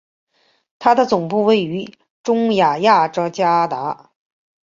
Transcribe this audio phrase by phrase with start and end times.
[0.79, 1.93] 它的总部位于
[2.23, 4.09] 中亚雅加达。